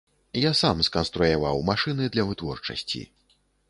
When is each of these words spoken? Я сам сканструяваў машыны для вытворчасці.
Я 0.43 0.51
сам 0.61 0.81
сканструяваў 0.87 1.63
машыны 1.71 2.11
для 2.17 2.29
вытворчасці. 2.31 3.09